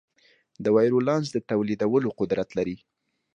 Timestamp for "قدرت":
2.19-2.49